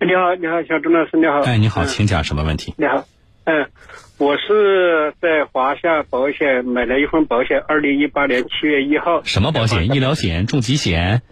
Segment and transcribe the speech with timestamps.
[0.00, 1.40] 你好，你好，小钟老师，你好。
[1.40, 2.74] 哎，你好，嗯请讲什么问题？
[2.76, 3.04] 你好，
[3.44, 3.70] 嗯，
[4.18, 9.22] 我是在华夏保险买了一份保险，二零一八年七月一号。
[9.24, 9.86] 什么保险？
[9.94, 11.22] 医疗险、重疾险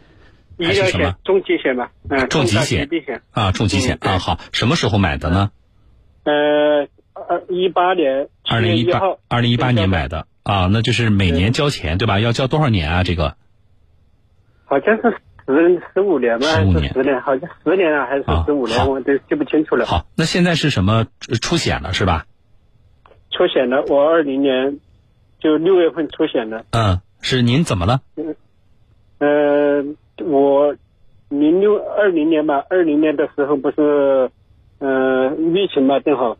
[0.58, 3.22] 医疗还是什么险、重疾险吧，嗯，重疾险疾病险。
[3.32, 3.52] 啊？
[3.52, 5.50] 重疾险嗯啊，好，什么时候买的呢？
[6.24, 12.20] 呃，二一八年七二零一八二零一八年买的啊，那就是每年交钱对吧？
[12.20, 13.02] 要交多少年啊？
[13.02, 13.36] 这个
[14.64, 15.16] 好像是
[15.52, 17.20] 十十五年吧，还15年是十年？
[17.20, 19.86] 好像十年啊，还是啊十五年，好我都记不清楚了。
[19.86, 22.26] 好，那现在是什么呃出险了是吧？
[23.30, 24.78] 出险了，我二零年
[25.40, 26.64] 就六月份出险的。
[26.70, 28.00] 嗯，是您怎么了？
[28.16, 28.34] 嗯
[29.18, 30.74] 呃，我
[31.28, 34.30] 零六二零年吧，二零年的时候不是，
[34.78, 36.36] 呃，疫情嘛，正好，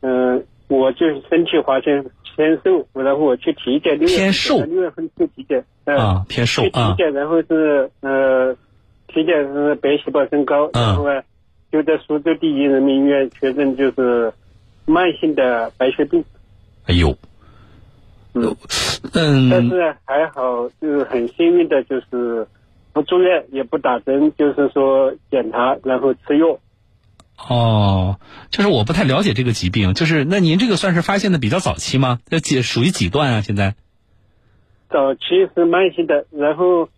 [0.00, 8.43] 嗯、我就身体发现偏瘦，然后我去体检，六月份去体检，呃、啊，偏瘦去体啊，检，然后是呃，
[9.14, 11.22] 体检是白细胞升高，嗯然后呢，
[11.72, 14.32] 就在苏州第一人民医院确诊就是
[14.84, 16.22] 慢性的白血病，
[16.86, 17.16] 哎呦，
[18.34, 18.54] 嗯。
[19.12, 22.48] 但嗯，是还好，就是很幸运的，就是
[22.94, 26.58] 不住院，也不打针，就是说检查，然后吃药。
[27.36, 28.18] 哦，
[28.50, 32.18] 就是我不太了解这个疾病，就是那您这个算是发现的比较早期吗？
[32.26, 33.40] 这几属于几段啊？
[33.42, 33.74] 现在
[34.88, 35.20] 早期
[35.54, 36.88] 是慢性的，然后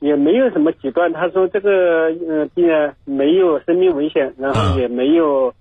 [0.00, 1.12] 也没有什么几段。
[1.12, 1.70] 他说这个
[2.28, 5.54] 呃病啊没有生命危险，然后嗯也没有、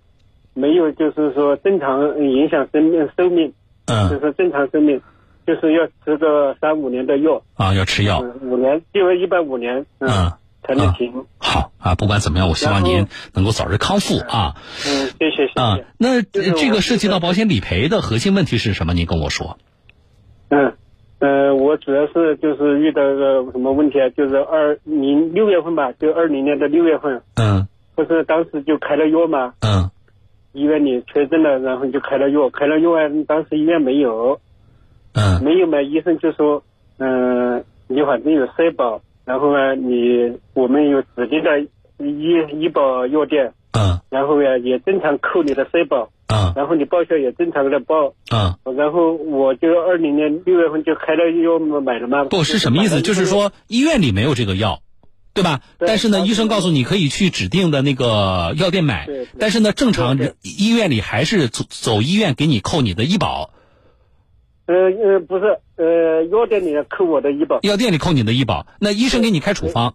[0.53, 3.53] 没有就是说正常影响生命寿命，
[3.85, 5.01] 嗯就嗯是正常生命，
[5.45, 10.31] 就是要吃个三五年的药，啊，要吃药，嗯，五年，就一般五年，嗯，嗯。
[10.61, 11.25] 才能停。
[11.39, 15.59] 好啊，不管怎么样，我希望您能够早日康复啊嗯，谢谢谢谢。
[15.59, 15.79] 啊！
[15.97, 18.93] 那这个涉及到保险理赔的核心问题是什么？
[18.93, 19.57] 您跟我说。
[20.49, 20.75] 嗯，
[21.19, 24.07] 呃，我主要是就是遇到个什么问题啊？
[24.09, 27.67] 就是二零六月份吧，就二零年的六月份，嗯。
[27.95, 29.89] 不是当时就开了药嘛，嗯。
[30.53, 34.39] 医院里确诊了，然后就开了药，开了药啊，当时医院没有，
[35.13, 35.43] 嗯。
[35.43, 36.63] 没有嘛，医生就说，
[36.99, 41.59] 嗯、你反正有社保，然后呢，你我们有指定的
[41.97, 43.99] 医医保药店，嗯。
[44.09, 46.09] 然后呀也正常扣你的社保，
[46.49, 52.23] 嗯然后你报销也正常的报，啊，然后我就二零年六月份就开了药嘛买了嘛。
[52.25, 53.01] 不是什么意思？
[53.01, 54.81] 就是说医院里没有这个药。
[55.31, 55.61] 对吧？
[55.77, 59.07] 对但是呢，医生告诉你可以去指定的那个药店买
[59.37, 63.51] 但是呢，正常医院里还是走走医院给你扣你的医保，
[64.65, 69.93] 呃呃不是呃药店里扣我的医保，药店里扣你的医保，那医生给你开处方，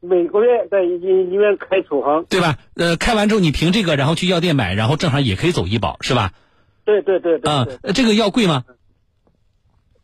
[0.00, 2.24] 每个月在医医院开处方。
[2.26, 2.58] 对吧？
[2.74, 6.32] 呃，开完之后你凭这个，然后去药店买，然后正好也可以走医保，是吧？
[6.84, 8.64] 对对对对啊，，呃这个药贵吗？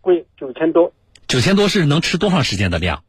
[0.01, 0.93] 贵九千多
[1.27, 3.05] 九千多是能吃多长时间的量？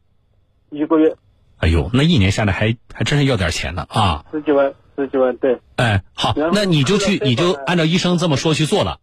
[0.70, 1.16] 一个月，
[1.58, 4.24] 哎呦，那一年下来还还真是要点钱呢啊！
[4.32, 9.00] 十几万十几万，对哎，好那你就去，你就按照医生这么说去做了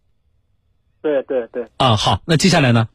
[1.02, 1.68] 对对对。
[1.76, 1.96] 啊。
[1.96, 2.88] 好，那接下来呢？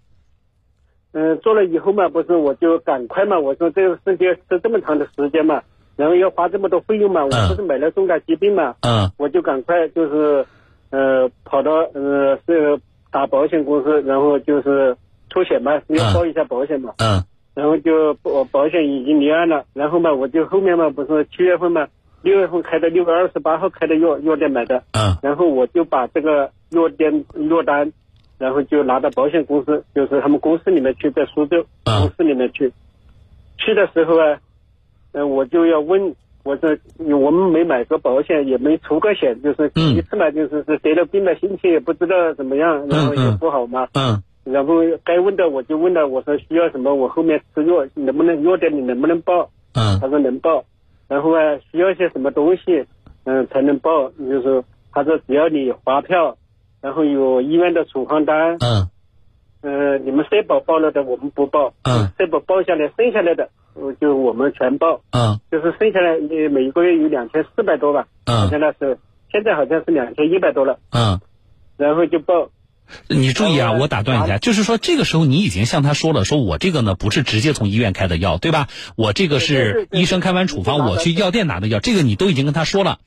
[1.11, 5.61] 嗯、做了以后嘛，不是我就赶快嘛，我说这个事情要这么长的时间嘛，
[5.95, 9.09] 然后要花这么多费用嘛，我不是买了重大疾病嘛，嗯。
[9.17, 10.45] 我就赶快就是
[10.91, 12.79] 呃跑到呃是
[13.11, 14.95] 打保险公司，然后就是
[15.29, 16.93] 出险嘛，要报一下保险嘛。
[16.97, 17.23] 嗯。
[17.55, 21.87] 然后就保保险已经立案了，然后嘛，我就后面嘛不是七月份嘛，
[22.21, 25.17] 六月份开的，六月二十八号开的药药店买的，嗯。
[25.21, 27.91] 然后我就把这个药店药单，
[28.39, 32.71] 然后就拿到保险公司，就是他们公司里面去，在苏州嗯公司里面去，
[33.57, 34.39] 去的时候啊，
[35.11, 49.49] 呃，我就要问，我说我们没买过保险，也没出过险，就是第一次嘛，就是是得了病了，心情也不知道怎么样，然后也不好嘛，嗯然后该问的我就问了，我说需要什么，我后面吃药能不能药店里能不能报？
[49.73, 50.63] 嗯他说能报。
[51.07, 52.85] 然后啊，需要些什么东西，
[53.25, 54.09] 嗯，才能报？
[54.11, 56.37] 就是他说只要你发票，
[56.81, 58.89] 然后有医院的处方单，嗯。
[59.61, 65.41] 呃，你们社保报了的我们不报，嗯，社保报下来剩下来的，呃就我们全报，嗯。
[65.51, 68.37] 就是剩下来呃每个月有两千四百多吧，嗯。
[68.37, 68.95] 好嗯像那时候，
[69.29, 71.19] 现在好像是两千一百多了，嗯，
[71.75, 72.51] 然后就报。
[73.09, 78.67] 你注意啊，我打断一下，就是说这个时候你已经向他说了，说我这个呢不是直接从医院开的药，对吧？
[78.95, 82.99] 我这个是医生开完处方，我去药店拿的药，这个你都已经跟他说了。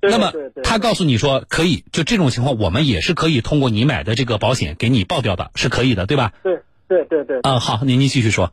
[0.00, 6.32] 对那么他告诉你说可以，就这种情况，我们也是可以通过你买的这个保险给你报掉的，是可以的，对吧？
[6.42, 8.52] 对对对对，嗯，好，您您继续说。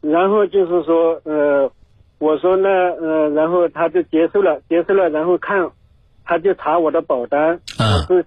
[0.00, 1.70] 然后就是说，呃，
[2.18, 5.70] 我说呢，呃，然后他就接受了，接受了，然后看，
[6.24, 8.06] 他就查我的保单，嗯。
[8.08, 8.26] 我是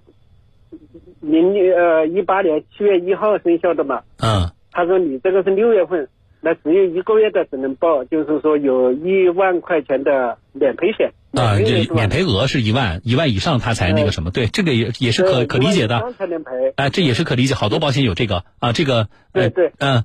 [1.21, 4.51] 零呃一八年七月一号生效的嘛，嗯。
[4.71, 6.07] 他说你这个是六月份，
[6.45, 11.11] 那只有一个月的只能报，就是说有一万块钱的免赔险。
[11.31, 16.13] 啊，这这免赔额是一万，一万以上他才那个什么，对，这个也也是可可理解的。
[16.15, 16.51] 才能赔。
[16.75, 19.07] 哎，这也是可理解，好多保险有这个啊，这个。
[19.33, 19.71] 对对。
[19.79, 20.03] 嗯。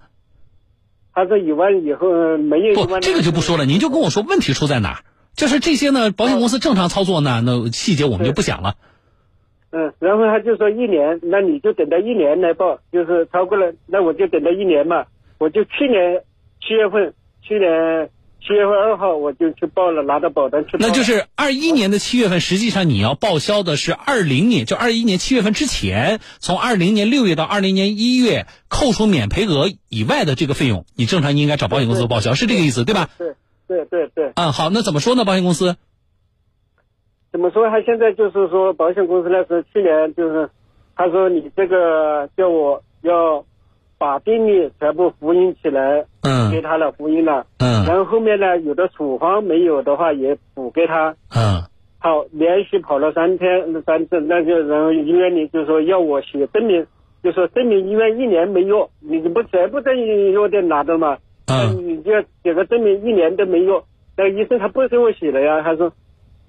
[1.13, 2.75] 他说一万以后没有。
[2.75, 5.03] 不，这个就不说了，您就跟我说问题出在哪？
[5.35, 8.77] 就是这些呢，保险公司正常操作呢，那细节我们就不讲了。
[9.73, 15.05] 嗯，然后他就说一年，那你就等到一年来报，就是超过了，那我就等到一年嘛。
[15.39, 16.23] 我就去年
[16.61, 18.11] 七月份，去年
[18.41, 20.77] 七月份二号我就去报了，拿到保单去。
[20.79, 33.09] 那就是二一年的七月份，实际上你要报销的是二零年，就二一年七月份之前，从二零年六月到二零年一月扣除免赔额以外的这个费用，你正常应该找保险公司报销，是这个意思对吧？
[33.19, 33.35] 对
[33.67, 34.33] 对对对。
[34.37, 35.25] 嗯，好，那怎么说呢？
[35.25, 35.77] 保险公司？
[37.33, 37.69] 怎么说？
[37.71, 40.51] 他现在就是说，保险公司那是去年就是，
[40.97, 43.45] 他说你这个叫我要
[44.01, 51.61] 把病历全部复印起来，嗯，给他了，复印了，嗯，然后后面呢，有的处方没有的话也补给他，嗯，
[51.99, 56.87] 好，连续跑了三天三次，那就然后医院里就说要我写证明，
[57.23, 62.11] 就说证明医院一年没用，你不全部在药店拿的嘛，嗯，你就
[62.43, 63.83] 写个证明一年都没用，
[64.17, 65.93] 那医生他不给我写了呀，他说。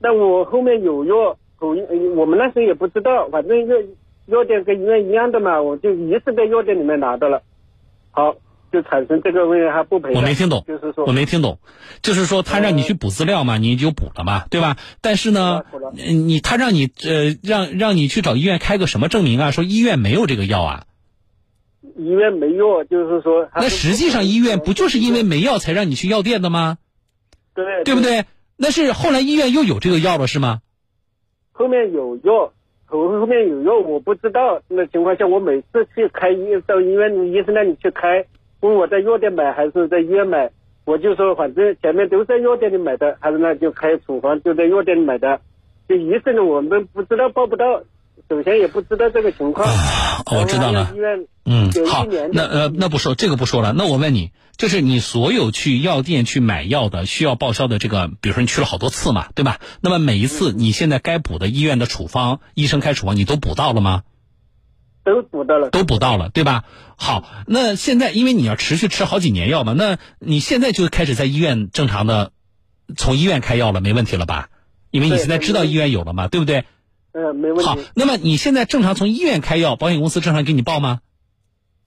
[0.04, 1.78] 那我后面有药，我
[2.16, 3.76] 我们那时候也不知道，反正药
[4.32, 7.44] 药店跟医院一样的嘛，我就一直在药店里面拿到了，
[8.12, 8.36] 好，
[8.72, 10.14] 就产生这个问题还不赔。
[10.16, 11.60] 我没听懂，就是说我没听懂，
[12.02, 14.78] 就是说他让你去补资料嘛，你就补了嘛，对吧？
[15.02, 15.64] 但是呢，
[15.94, 19.52] 你他让你呃让让你去找医院开个什么证明啊？
[19.52, 20.86] 说医院没有这个药啊？
[21.98, 23.50] 医院没药，就是说。
[23.56, 26.78] 那实际上医院不就是因为没药才让你去药店的吗？
[27.54, 27.84] 对。
[27.84, 28.26] 对不对？
[28.56, 30.62] 那是后来医院又有这个药了是吗？
[31.52, 32.54] 后面有药，
[33.00, 38.26] 后后面有药，我不知道那情况下，我每次去开医到医院医生那里去开，
[38.60, 40.52] 问我在药店买还是在医院买，
[40.86, 45.40] 我就说反正前面都在药店里买的，还是那就开处方就在药店里买的，
[45.88, 47.82] 就医生呢我们不知道报不到。
[48.32, 49.68] 首先也不知道这个情况，
[50.32, 50.94] 我知道了。
[51.44, 53.74] 嗯，好，那呃，那不说这个不说了。
[53.74, 59.60] 那我问你，就是你所有去药店去买药的需要报销的这个，比如说你去了好多次嘛，对吧？
[59.82, 64.04] 那么每一次你现在该补的医院的处方，医生开处方，你都补到了吗？
[65.04, 66.64] 都补到了，都补到了，对吧？
[66.96, 72.32] 好，那现在因为你要持续吃好几年药嘛，那你现在就开始在医院正常的
[72.96, 74.48] 从医院开药了，没问题了吧？
[74.90, 76.64] 因为你现在知道医院有了嘛，对不对？
[77.14, 77.66] 嗯，没问题。
[77.66, 81.00] 好，那么你现在正常从医院开药，保险公司正常给你报吗？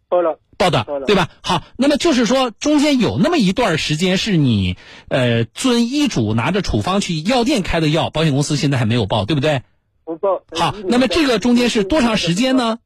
[0.09, 1.29] 报了，报的，对吧？
[1.43, 4.77] 好，那么就是说中间有那么一段时间是你
[5.09, 9.63] 呃遵医嘱拿着处方去药店开的药，保险公司现在还没有报，对不对？
[10.05, 10.43] 不报。
[10.53, 12.79] 好，那么这个中间是多长时间呢？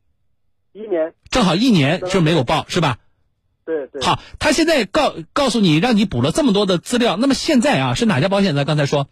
[0.72, 1.12] 一年。
[1.28, 2.98] 正好一年就没有报，是吧？
[3.66, 4.00] 对对。
[4.00, 8.64] 好，他现在告告诉你让你补了这么多的资料，那么现在啊是哪家保险呢？
[8.64, 9.08] 刚才说。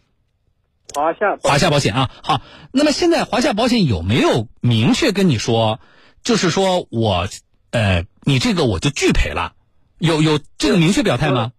[0.94, 2.40] 华夏华夏保险啊，好，
[2.72, 5.80] 那么现在华夏保险有没有明确跟你说，
[6.22, 7.26] 就是说我，
[7.70, 9.52] 呃，你这个我就拒赔了，
[9.98, 11.52] 有有这个明确表态吗？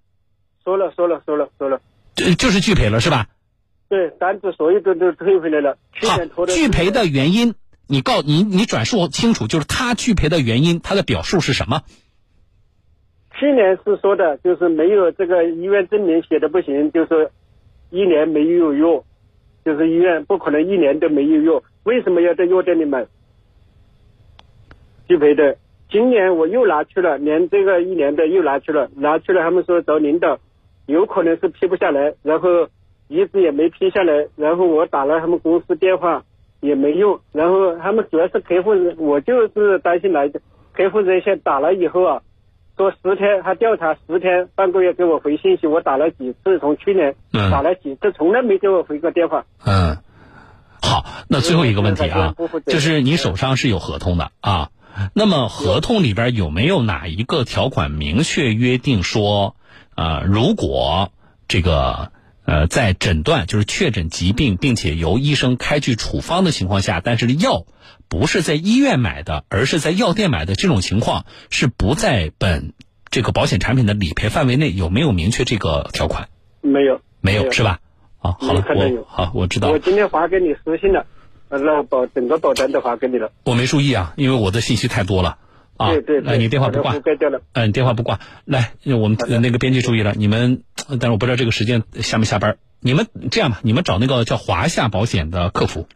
[0.64, 1.82] 说了说了说了说了，
[2.16, 3.28] 就就是拒赔了是吧？
[3.90, 5.78] 对，单子所有的都退回来了。
[6.02, 7.56] 好，拒赔的原因，
[7.88, 11.84] 你告你你转述清楚，就是他拒赔的原因，他的表述是什么？
[13.40, 17.32] 去年是说的，就是没有这个医院证明写的不行，就是
[17.92, 19.06] 一年没有用。
[19.68, 23.06] 就是医院不可能一年都没有药，为什么要在药店里买？
[25.10, 25.58] 拒赔的。
[25.90, 30.40] 今年我又拿去了，连这个一年的又拿去了，拿去了，他们说找领导，
[30.86, 32.70] 有可能是批不下来，然后
[33.10, 36.24] 一直也没批下来，然后我打了他们公司电话
[36.62, 40.40] 也没用，然后他们主要是客户，我就是担心来的
[40.74, 42.22] 客户热线打了以后啊。
[42.78, 45.66] 说十天，他调查十天，半个月给我回信息。
[45.66, 49.46] 我打了几次，从去年打了几次，从来没给我回过电话。
[49.66, 49.98] 嗯，
[50.80, 52.36] 好，那最后一个问题啊，
[52.68, 54.70] 就是你手上是有合同的啊，
[55.16, 59.56] 那么合同里边有没有哪一个条款明确约定说，
[59.96, 61.12] 呃，如果
[61.48, 62.12] 这个
[62.46, 67.66] 呃在诊断就是确诊疾病，并且由医生开具处方的情况下，但是药。
[68.10, 72.74] 不是在医院买的，而是在药店买的，这种情况是不在本
[73.10, 76.30] 这个保险产品的理赔范围内，有没有明确这个条款？
[76.62, 77.80] 没有，没有是吧？
[78.20, 79.70] 啊，好了，我好，我知道。
[79.70, 81.06] 我今天发给你私信了，
[81.50, 83.32] 那保整个保单都发给你了。
[83.44, 85.38] 我没注意啊，因为我的信息太多了
[85.78, 85.92] 啊。
[85.92, 86.22] 对对。
[86.22, 86.96] 来，你电话不挂。
[87.54, 88.20] 嗯，电话不挂。
[88.46, 92.58] 来，我们那个编辑注意了，你们，但是我不知道这个时间下没下班。
[92.80, 95.88] 你们这样吧，你们找那个叫华夏保险的客服，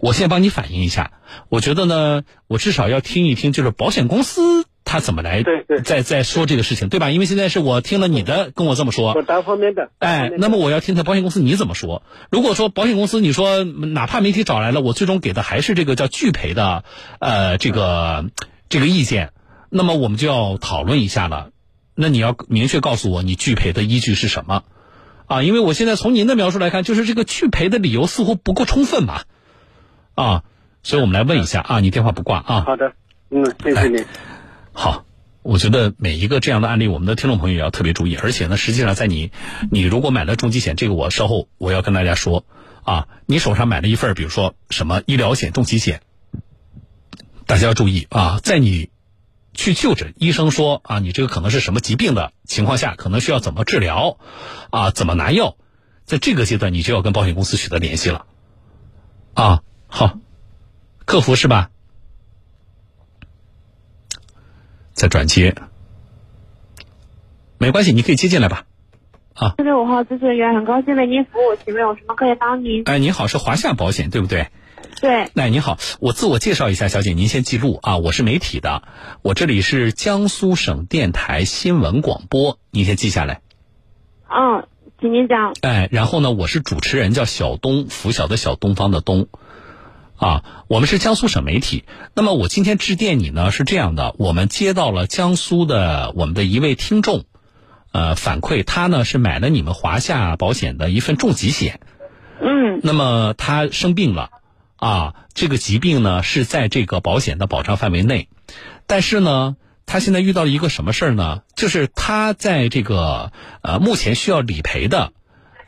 [0.00, 1.12] 我先帮你反映一下。
[1.48, 7.10] 我觉得呢，我至少要听一听，就是保险公司他怎么来对对再再说这个事情，对吧？
[7.10, 9.90] 因为现在是我听了你的跟我这么说我，单方面的。
[9.98, 12.02] 哎，那么我要听听保险公司你怎么说。
[12.30, 16.84] 如果说保险公司你说哪怕媒体找来了，我最终给的还是这个叫拒赔的，
[17.18, 18.26] 呃，这个
[18.68, 19.32] 这个意见，
[19.70, 21.50] 那么我们就要讨论一下了。
[21.94, 24.64] 那你要明确告诉我你拒赔的依据是什么
[25.26, 25.42] 啊？
[25.42, 29.24] 因为我现在从您的描述来看，就是这个拒赔的理由似乎不够充分吧，
[30.14, 30.44] 啊，
[30.82, 32.64] 所以我们来问一下啊，你电话不挂啊？
[32.66, 32.92] 好的，
[33.30, 34.04] 嗯，谢谢你。
[34.72, 35.04] 好，
[35.42, 38.16] 我觉得每一个这样的案例，我们的听众朋友也要特别注意。
[38.16, 39.30] 而且呢，实际上在你，
[39.70, 42.44] 你如果买了重疾险，这个我稍后我要跟大家说
[42.82, 46.02] 啊，你手上买了一份，比如说什么医疗险、重疾险，
[47.46, 48.90] 大家要注意啊，在你
[49.56, 54.18] 去就诊，医生说啊，你这个可能是什么疾病的情况下，可能需要怎么治疗，
[54.70, 55.56] 啊，怎么拿药，
[56.04, 58.26] 在这个阶段，你就要跟保险公司取得联系了，
[59.34, 60.18] 啊，好，
[61.04, 61.70] 客服是吧？
[64.92, 65.54] 在转接，
[67.58, 68.66] 没关系，你可以接进来吧。
[69.34, 72.82] 啊四六五号咨询员，很高兴为您服务，请问有什么可以帮您？
[72.84, 74.48] 哎，您好，是华夏保险对不对？
[75.00, 78.82] 对，哎，您好，我自我介绍一下，小姐，您先记录啊，我是媒体的，
[79.22, 83.40] 我这里是江苏省电台新闻广播，您先记下来。
[84.28, 84.66] 嗯，
[85.00, 85.54] 请您讲。
[85.60, 89.28] 哎，然后呢，我是主持人，叫小东，拂晓的小东方的东。
[90.16, 91.84] 啊，我们是江苏省媒体。
[92.14, 97.24] 那么我今天致电你呢，是这样的，我们接到了江苏的我们的一位听众，
[97.92, 101.80] 呃，反馈他呢是买了你们华夏保险的一份重疾险。
[102.40, 104.30] 嗯那么他生病了，
[104.76, 108.28] 啊，这个疾病呢是在这个保险的保障范围内，
[108.86, 109.56] 但是呢，
[109.86, 111.40] 他现在遇到了一个什么事儿呢？
[111.54, 115.12] 就是他在这个呃目前需要理赔的，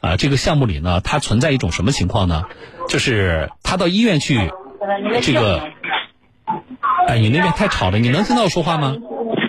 [0.02, 2.42] 呃这个项目里呢，它存在一种什么情况呢？
[2.88, 4.50] 就是他到医院去，
[5.22, 5.70] 这个，
[7.06, 8.94] 哎，你那边太吵了，你能听到我说话吗？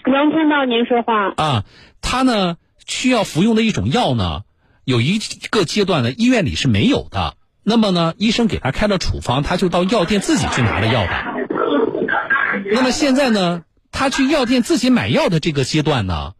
[0.05, 1.33] 能听到您说话。
[1.35, 1.65] 啊，
[2.01, 4.43] 他呢需要服用的一种药呢，
[4.85, 5.19] 有一
[5.51, 7.35] 个阶段呢医院里是没有的。
[7.63, 11.09] 那么呢，医生给他开了处方，他就到药店自己去拿了药的。
[12.71, 16.33] 那么现在呢，他去药店自己买药的这个阶段呢，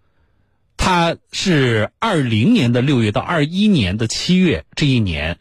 [0.78, 5.38] 他是二零年的六月到二一年的七月这一年，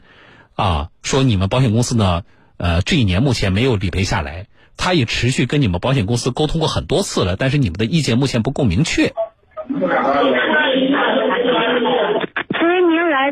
[0.55, 2.23] 啊，说你们保险公司呢，
[2.57, 4.47] 呃，这一年目前没有理赔下来。
[4.81, 9.13] 他也持续跟你们保险公司沟通过很多次了，但是你们的意见目前不够明确。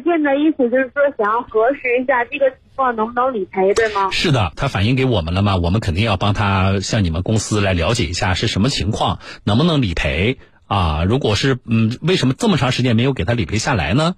[0.00, 4.10] 所以您来电的意思就是说，想要核实一下这个情况能不能理赔，对吗？
[4.10, 5.56] 是的，他反映给我们了嘛？
[5.56, 11.04] 我们肯定要帮他向你们公司来了解一下是什么情况，能不能理赔啊？
[11.04, 14.14] 如果是嗯，为什么这么长时间没有给他理赔下来呢？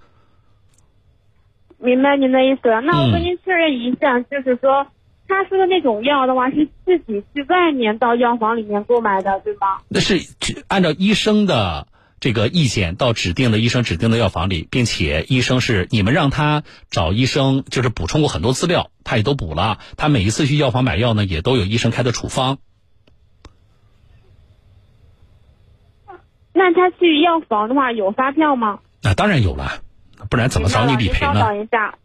[1.77, 2.81] 明白您的意思了。
[2.81, 4.87] 那我嗯跟您确认一下，就是说，
[5.29, 9.77] 他说的那种药的话，是自己去外面到药房里面购买的，对吗？
[9.87, 11.87] 那是指按照医生的
[12.19, 19.79] 这个意见到指定的医生指定的药房里，并且医生是你们让他找医生，就是补充过很多资料，他也都补了。
[19.97, 22.57] 他每一次去药房买药呢，也都有医生开的处方。
[26.51, 28.79] 那他去药房的话，有发票吗？
[29.01, 29.81] 那、当然有了，
[30.29, 31.39] 不然怎么找你理赔呢？
[31.39, 31.95] 稍等一下。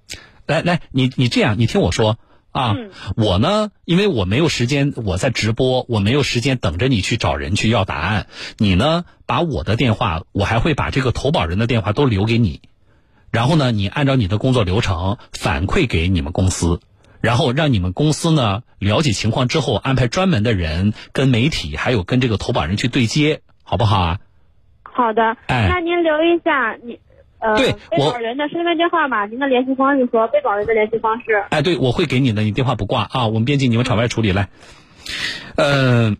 [0.47, 2.19] 来来，你你这样，你听我说
[2.55, 2.91] 啊，嗯。
[3.17, 8.29] 我呢，因为我没有时间，我在直播，我没有时间等着你去找人去要答案。
[8.59, 12.61] 你呢，把我的电话，我还会把这个投保人的电话都留给你，
[13.33, 16.81] 然后呢，你按照你的工作流程反馈给你们公司，
[17.21, 24.19] 然后让你们公司呢了解情况之后，安排专门的人跟媒体还有跟这个投保人去对接，好不好啊？
[24.83, 25.67] 好的，哎。
[25.69, 27.01] 那您留一下你
[27.45, 31.45] 呃对被我保人的身份证号码、您的联系方式和被保人的联系方式。
[31.51, 34.49] 哎，对，我会给你的，你电话不挂啊，我们编辑你们场外处理来。
[35.57, 36.17] 呃，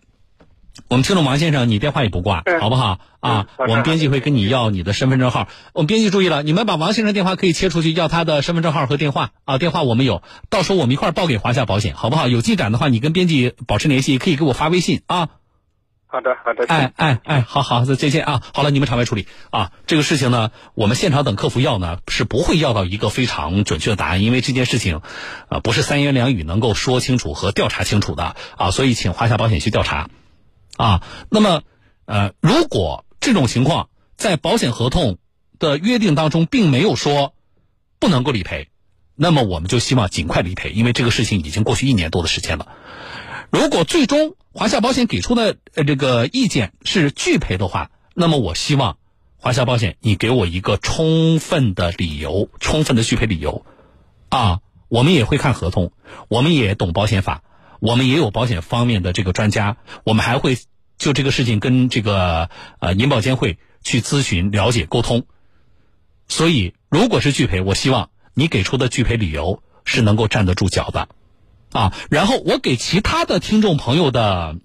[0.89, 3.47] 我们听众王先生，你电话也不挂，嗯好不好啊？
[3.57, 5.49] 我们编辑会跟你要你的身份证号。
[5.73, 12.29] 我们编辑注意了，你们把王先生电话可以切出去，要他的身份证号和电话啊，电话我们有，到时候我们一块报给华夏保险，好不好？
[12.29, 15.31] 有进展的话，你跟编辑保持联系，可以给我发微信啊。
[16.15, 16.65] 好的，好的。
[16.69, 18.41] 哎哎哎，好好，再见啊！
[18.55, 19.73] 好了，你们场外处理啊。
[19.89, 25.01] 这个事情呢，我们现场等客服要呢，是不会要到一个非常准确的答案，因为这件事情，
[25.49, 28.71] 啊，不是三言两语能够说清楚和调查清楚的啊。
[28.71, 30.09] 所以，请华夏保险去调查
[30.77, 31.03] 啊。
[31.31, 31.63] 那么，
[32.05, 35.19] 呃，如果这种情况在保险合同
[35.59, 37.35] 的约定当中并没有说
[37.99, 38.69] 不能够理赔，
[39.17, 42.69] 那么我们就希望尽快理赔，因为这个事情已经过去一年多的时间了。
[43.55, 48.97] 如果最终华夏保险给出的呃这个意见是拒赔的话，那么我希望
[49.37, 53.65] 华夏保险你给我一个充分的理由，充分的拒赔理由，
[54.29, 54.59] 啊，
[54.89, 55.93] 我们也会看合同，
[56.27, 57.45] 我们也懂保险法，
[57.79, 60.59] 我们也有保险方面的这个专家，我们还会
[60.99, 65.27] 就这个事情跟这个呃银保监会去咨询、了解、沟通。
[66.27, 71.09] 所以，如果是拒赔，我希望你给出的拒赔理由是能够站得住脚的，
[71.75, 71.93] 啊。
[72.09, 74.57] 然后我给其他的听众朋友的，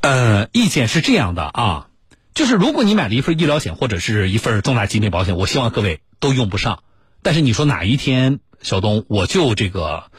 [0.00, 1.86] 呃，意见是这样的啊，
[2.34, 6.82] 就是如果你买了一份医疗险或者是一份重大疾病保险，我希望各位都用不上。
[7.22, 10.10] 但是你说哪一天，小东我就这个，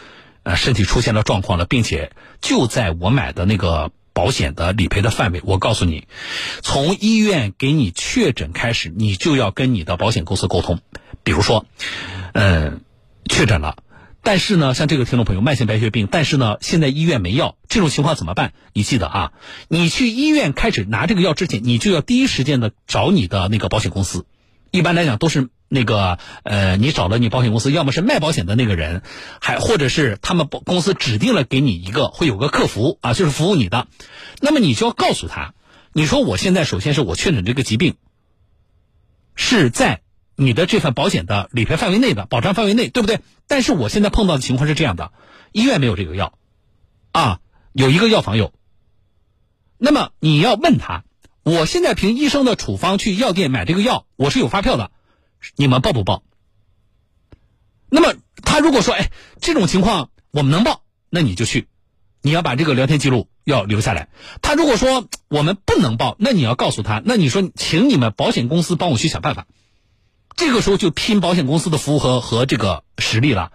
[0.43, 3.91] 呃，身体出现了状况了，并且就在我买的那个。
[4.15, 6.07] 保险的理赔的范围，我告诉你，
[6.61, 10.81] 从医院给你确诊开始，你就要跟你的保险公司沟通。
[11.23, 11.65] 比如说，
[12.33, 12.81] 嗯，
[13.27, 13.77] 确诊了，
[14.25, 18.53] 但是呢，像这个听众朋友慢性白血病，但是呢，现在医院没药，这种情况怎么办？
[18.71, 19.31] 你记得啊，
[19.67, 24.25] 你去医院开始拿这个药之前，你就要第一时间的找你的那个保险公司。
[24.71, 29.01] 一般来讲都是那个呃，你找了你保险公司，要么是卖保险的那个人，
[29.41, 33.87] 还或者是他们保公司指定了给你一个会有个客服啊，就是服务你的。
[34.39, 35.53] 那么你就要告诉他，
[35.91, 37.95] 你说我现在首先是我确诊这个疾病
[39.35, 40.02] 是在
[40.35, 43.21] 你的这份保险的理赔范围内的保障范围内，对不对？
[43.47, 45.11] 但是我现在碰到的情况是这样的，
[45.51, 46.37] 医院没有这个药，
[47.11, 47.39] 啊，
[47.71, 48.53] 有一个药房有。
[49.77, 51.03] 那么你要问他。
[51.45, 54.91] 我现在凭医生的处方去药店买这个药，我是有发票的，
[55.57, 56.23] 你们报不报？
[57.89, 59.11] 那么他如果说，哎，
[59.41, 61.67] 这种情况我们能报，那你就去，
[62.21, 64.07] 你要把这个聊天记录要留下来。
[64.41, 69.45] 他如果说我们不能报，那你要告诉他，那你说，请你们保险公司帮我去想办法。
[70.35, 73.51] 这个时候就拼保险公司的服务和和这个实力了，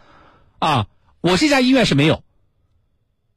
[0.59, 0.87] 啊，
[1.21, 2.23] 我这家医院是没有。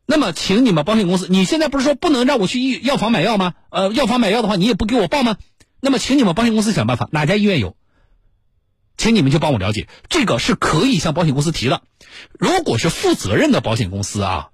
[0.05, 3.53] 那么，请你们保险公司，你现在不是说不能让我去医药房买药吗？
[3.69, 5.37] 呃，药房买药的话，你也不给我报吗？
[5.79, 7.77] 那么，请你们保险公司想办法，哪家医院有，
[8.97, 11.81] 请你们就帮我了解，这个是可以向保险公司提的。
[12.37, 14.49] 如果是负责任的保险公司啊，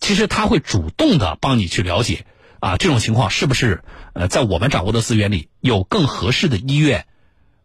[0.00, 2.26] 其实他会主动的帮你去了解
[2.58, 7.06] 啊，这种情况是不是呃，在我们掌握的资源里有更合适的医院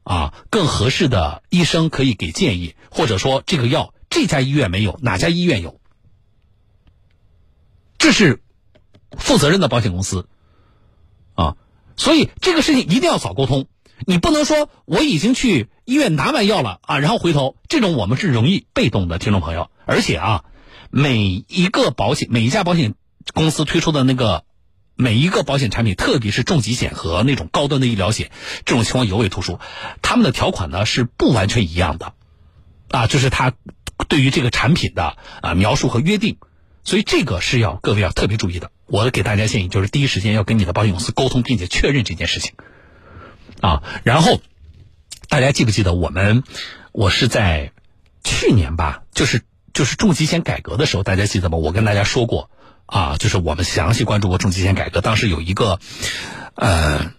[0.04, 5.80] 啊，更合适的医生可以给建议，或者说这个药这家医院没有，哪家医院有？
[7.98, 8.42] 这是
[9.12, 10.28] 负责任的保险公司
[11.36, 11.56] 啊，
[11.96, 13.68] 所以这个事情一定要早沟通。
[14.08, 19.70] 你不能说我已经去医院拿完药了啊，然后回头，这种我们是容易被动的，听众朋友。
[19.86, 20.46] 而且啊，
[20.90, 22.96] 每一个保险、每一家保险
[23.36, 24.44] 公司推出的那个
[25.02, 28.30] 每一个保险产品，特别是重疾险和那种高端的医疗险，
[28.66, 29.60] 这种情况尤为突出。
[30.04, 32.14] 他们的条款呢是不完全一样的
[32.92, 33.54] 啊，就是他
[34.08, 36.38] 对于这个产品的啊描述和约定。
[36.84, 38.70] 所以这个是要各位要特别注意的。
[38.86, 42.54] 我给大家建议就是第一时间要跟你的保险公司沟通，并且确认这件事情，
[43.60, 44.40] 啊，然后
[45.30, 46.44] 大家记不记得我们
[46.92, 47.72] 我是在
[48.24, 49.42] 去年吧，就是
[49.74, 51.58] 就是重疾险改革的时候，大家记得吗？
[51.58, 52.52] 我跟大家说过
[52.92, 55.00] 啊，就是我们详细关注过重疾险改革。
[55.00, 55.80] 当时有一个
[56.56, 57.14] 呃，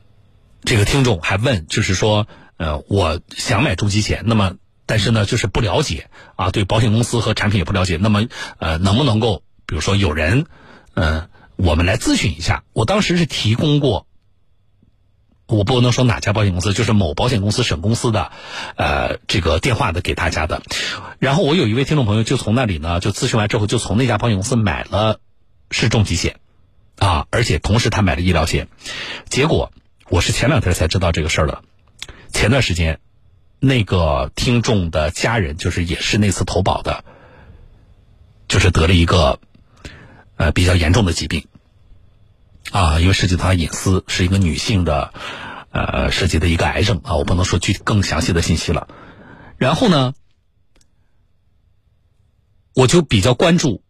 [0.65, 2.27] 这个听众还问，就是说
[2.59, 8.27] 呃，我想买重疾险，那么但是呢，就是不了解啊，对保险公司和产品也不了解，那么
[8.59, 9.43] 呃，能不能够？
[9.65, 10.45] 比如说有人，
[10.93, 12.65] 嗯，我们来咨询一下。
[12.75, 14.07] 我当时是提供过，
[15.47, 18.33] 我不能说哪家保险公司，就是某保险公司省公司的，
[18.77, 20.61] 呃，这个电话的给大家的。
[21.19, 25.21] 然后我有一位听众朋友就从那里呢，就咨询完之后，就从那家保险公司买了
[25.73, 26.39] 是重疾险，
[26.99, 28.69] 啊，而且同时他买了医疗险。
[29.29, 29.73] 结果
[30.09, 31.65] 我是前两天才知道这个事儿的。
[32.33, 33.01] 前段时间，
[33.59, 37.05] 那个听众的家人就是也是那次投保的，
[38.47, 39.41] 就是得了一个。
[40.37, 41.47] 呃，比较严重的疾病，
[42.73, 45.13] 啊，因为涉及到隐私，是一个女性的，
[45.71, 48.89] 呃，涉及的一个癌症啊，我不能说具体更详细的信息了。
[49.57, 50.15] 然后呢，
[52.75, 53.85] 我就比较关注，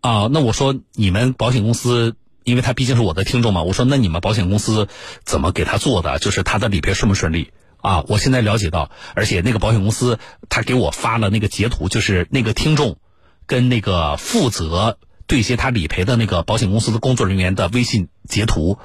[0.00, 4.88] 啊，那我说你们保险公司，因为他毕竟是我的听众嘛，我说那你们保险公司
[5.24, 6.18] 怎么给他做的？
[6.18, 7.50] 就是他的理赔顺不顺利？
[7.78, 12.98] 啊，我现在了解到，而且那个保险公司他给我发了那个截图，就是那个听众
[13.46, 14.98] 跟那个负责。
[15.28, 18.78] 对接他理赔的那个保险公司的工作人员的微信截图，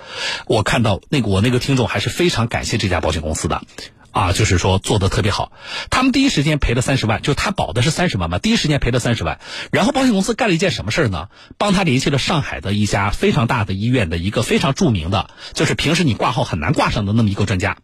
[0.47, 3.61] 我看到那个我那个听众还是非常感谢这家保险公司的，
[4.11, 5.51] 啊，就是说做的特别好。
[5.89, 9.39] 他们第一时间赔了三十万，就他保的是三十万嘛，第一时间赔了三十万。
[9.71, 11.29] 然后保险公司干了一件什么事呢？
[11.57, 17.77] 帮他联系了上海的一家非常大的医院的一个非常著名的，就是平时你挂号很难挂上的那么一个专家，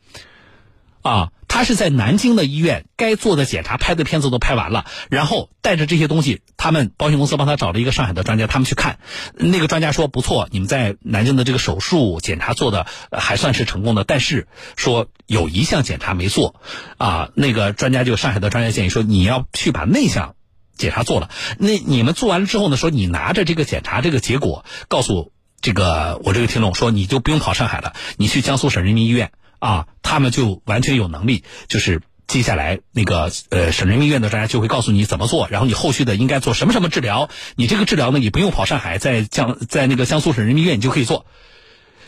[1.02, 1.30] 啊。
[1.58, 9.00] 他是在南京的医院，该做的检查、拍的片子都拍完了，然后带着这些东西，他们保险公司帮他找了一个上海的专家，他们去看，
[9.34, 16.62] 那个专家说不错，你们在南京的这个手术检查做的还算是成功的，但是说有一项检查没做，
[17.00, 20.36] 啊，那个专家就上海的专家建议说你要去把那项
[20.78, 25.32] 检查做了，那你们做完了之后呢，说你拿着这个检查这个结果告诉。
[25.60, 41.26] 这个我这个听众说，你就不用跑上海了，你去江苏省人民医院啊，他们就完全有能力，就是接下来那个呃省人民医院的专家就会告诉你怎么做，然后你后续的应该做什么什么治疗，你这个治疗呢，你不用跑上海，在江在那个江苏省人民医院你就可以做，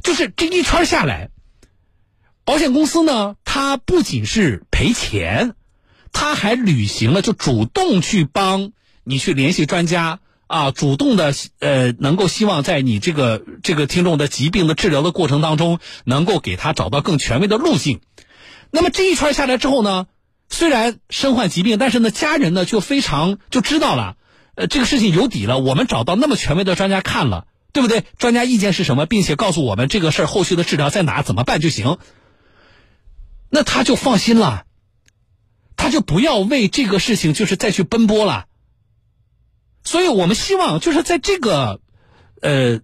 [0.03, 1.29] 就是这一圈下来，
[2.45, 5.55] 保险公司呢，它不仅是赔钱，
[6.11, 8.71] 它还履行了就主动去帮
[9.03, 10.19] 你去联系专家。
[10.49, 17.99] 啊，主动的呃，能够希望在你这个这个听众的疾病的治疗的过程当中，能够给他找到更权威的路径。
[18.71, 20.07] 那么这一圈下来之后呢，
[20.49, 24.17] 虽然身患疾病，但是呢，家人呢就非常就知道了，
[24.55, 25.59] 呃，这个事情有底了。
[25.59, 28.03] 我们找到那么权威的专家看了，对不对？
[28.17, 31.99] 专家意见是什么，并且告诉我们这个事儿后续的治疗在哪，怎么办就行。
[33.51, 34.63] 那他就放心了，
[35.77, 38.47] 他就不要为这个事情就是再去奔波了。
[39.89, 41.81] 所以我们希望，就是在这个，
[42.43, 42.81] 呃，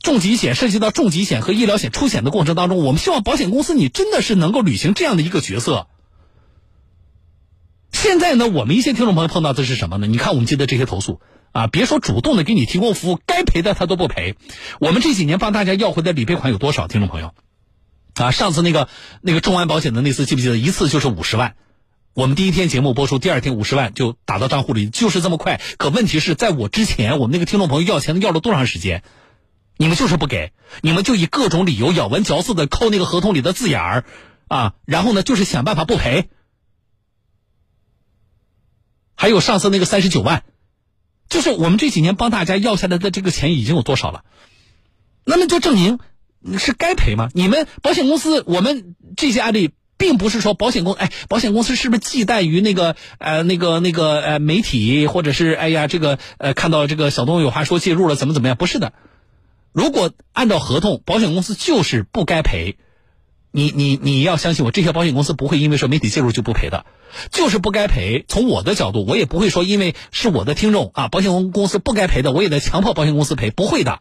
[0.00, 5.86] 重疾险涉及到重疾险和医疗险出险的过程当中，我们希望保险公司你真的是能够履行这样的一个角色。
[7.92, 10.08] 现在呢，我们一些听众朋友碰到的是什么呢？
[10.08, 11.20] 你看我们接的这些投诉
[11.52, 14.34] 啊，别说主动的给你提供服务，该赔的他都不赔。
[14.80, 16.88] 我们这几年帮大家要回的理赔款有多少？
[16.88, 17.34] 听众朋友，
[18.14, 18.88] 啊，上次那个
[19.20, 20.58] 那个众安保险的那次，记不记得？
[20.58, 21.54] 一次就是五十万。
[22.14, 25.62] 我们第一天节目播出，第二天五十万就打到账户里，就是这么快。
[25.78, 29.02] 可问题是在我之前，我们那个听众朋友要钱要了多长时间？
[29.78, 34.04] 你们就是不给，你们就以各种理由咬文嚼字的扣那个合同里的字眼儿
[34.46, 36.28] 啊，然后呢就是想办法不赔。
[39.16, 40.44] 还有上次那个三十九万，
[41.30, 44.24] 就是我们这几年帮大家要下来的这个钱已经有多少了？
[45.24, 45.98] 那么就证明
[46.58, 47.30] 是该赔吗？
[47.32, 49.70] 你们保险公司，我们这些案例。
[50.02, 58.56] 并不是说保险公哎，保险公司是不是忌惮于那个呃那个那个呃媒体，或者是哎呀这个呃看到这个小东有话说介入了怎么怎么样？
[58.56, 58.94] 不是的，
[59.70, 62.78] 如果按照合同，保险公司就是不该赔。
[63.52, 66.84] 你你你要相信我，这些保险公司不会因为说媒体介入就不赔的，
[67.30, 68.24] 就是不该赔。
[68.26, 74.00] 从我的角度，我也不会说因为是我的听众啊，保险公司不该赔的，我也得强迫保险公司赔，不会的。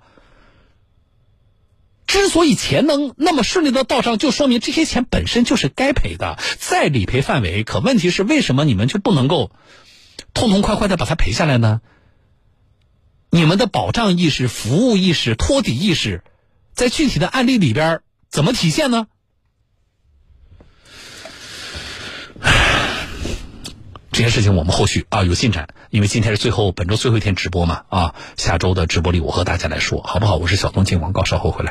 [2.11, 7.63] 之所以钱能那么顺利的到账，就说明这些钱本身就是该赔的，在理赔范围。
[7.63, 9.49] 可问题是，为什么你们就不能够
[10.33, 11.79] 痛痛快快的把它赔下来呢？
[13.29, 16.21] 你们的保障意识、服务意识、托底意识，
[16.73, 19.07] 在具体的案例里边怎么体现呢？
[24.11, 30.35] 这些事情我们后续啊有进展，因为今天是最后本周最后一天直播嘛啊，下周的直播里我和大家来说好不好？
[30.35, 31.69] 我是小东，进广告，稍后回来。